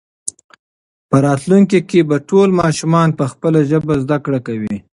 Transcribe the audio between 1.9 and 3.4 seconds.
به ټول ماشومان په